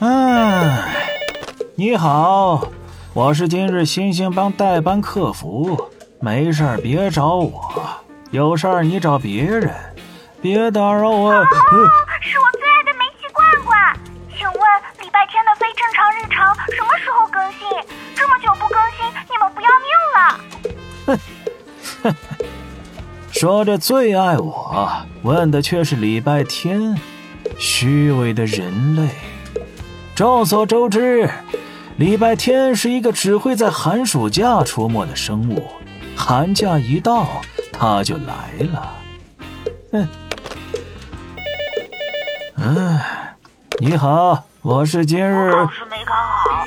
[0.00, 0.96] 哎，
[1.74, 2.66] 你好，
[3.12, 5.78] 我是今日星星帮代班客服，
[6.20, 7.70] 没事儿别找我，
[8.30, 9.70] 有事儿你找别人，
[10.40, 11.28] 别打扰我。
[11.36, 11.44] 哦，
[12.22, 13.78] 是我最爱的煤气罐罐，
[14.34, 14.56] 请问
[15.00, 17.68] 礼拜天的非正常日常什么时候更新？
[18.14, 20.40] 这么久不更新，你们不要命了？
[21.04, 21.18] 哼
[22.04, 22.14] 哼，
[23.32, 24.90] 说着最爱我，
[25.24, 26.98] 问的却是礼拜天，
[27.58, 29.10] 虚伪的人类。
[30.20, 31.30] 众所周知，
[31.96, 35.66] 礼拜天是一个只会在寒暑假出没的生物。
[36.14, 37.40] 寒假一到，
[37.72, 38.92] 它就来了。
[39.92, 40.08] 嗯，
[42.58, 43.00] 嗯，
[43.78, 46.66] 你好，我是今日考试没考好，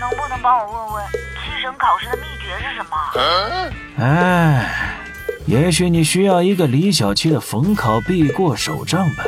[0.00, 4.04] 能不能帮我问问七省考试的秘诀是什么？
[4.04, 4.68] 哎，
[5.46, 9.26] 也许你需要一个李小七的逢考必过手账本，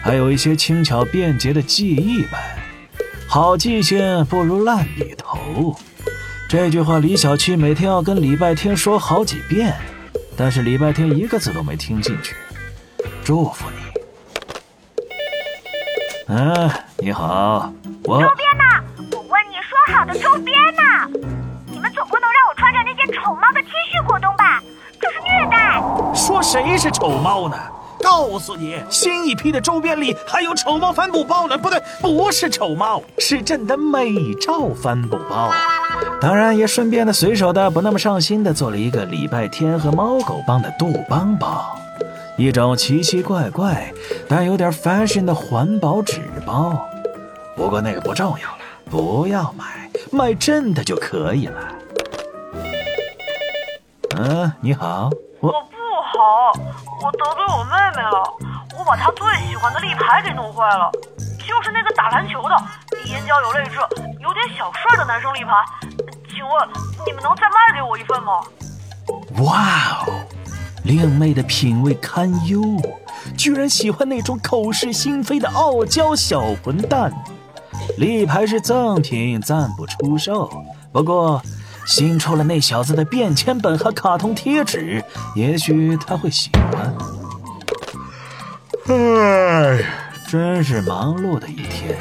[0.00, 2.38] 还有一些轻巧便捷的记忆本。
[3.30, 5.76] 好记性不如烂笔头，
[6.48, 9.76] 这句话李小七每天要跟礼拜天说好几遍，
[10.34, 12.34] 但是礼拜天一个字都没听进去。
[13.22, 13.76] 祝福你。
[16.28, 17.70] 嗯，你好，
[18.04, 18.64] 我周边呢？
[19.12, 20.82] 我问你说好的周边呢？
[21.66, 24.62] 你们总不能让我穿着那件丑猫的 T 恤过冬吧？
[24.98, 25.80] 这是虐待！
[26.14, 27.58] 说谁是丑猫呢？
[28.02, 31.56] 告诉你，新一批的周边里还有丑猫帆布包呢。
[31.58, 35.50] 不对，不是丑猫，是朕的美照帆布包。
[36.20, 41.76] 当然，也顺便的随手的不那么上心的做了一个礼拜天和猫狗帮的杜邦包，
[42.36, 43.92] 一种奇奇怪怪
[44.28, 46.88] 但有点 fashion 的环保纸包。
[47.56, 51.74] 不过那个不重要了，不要买，买朕的就可以了。
[54.16, 55.52] 嗯，你好，我
[56.18, 56.50] 好，
[57.00, 58.34] 我得罪我妹妹了，
[58.76, 60.90] 我把她最喜欢的立牌给弄坏了，
[61.46, 62.56] 就是那个打篮球的，
[63.04, 63.76] 眼角有泪痣，
[64.18, 65.52] 有点小帅的男生立牌，
[66.28, 66.68] 请问
[67.06, 68.32] 你们能再卖给我一份吗？
[69.44, 70.26] 哇哦，
[70.82, 72.62] 令妹的品味堪忧，
[73.36, 77.12] 居然喜欢那种口是心非的傲娇小混蛋。
[77.96, 80.50] 立牌是赠品，暂不出售，
[80.92, 81.40] 不过。
[81.88, 85.02] 新出了那小子的便签本和卡通贴纸，
[85.34, 86.94] 也许他会喜欢。
[88.88, 89.82] 哎，
[90.28, 91.98] 真是忙碌的一天。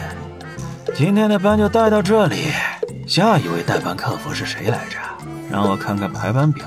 [0.93, 2.51] 今天的班就带到这里。
[3.07, 4.97] 下一位代班客服是谁来着？
[5.49, 6.65] 让我看看排班表。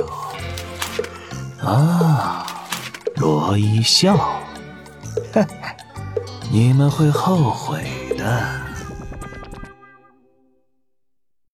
[1.62, 2.47] 啊，
[3.16, 4.41] 罗一笑。
[6.50, 7.84] 你们会后悔
[8.16, 8.69] 的。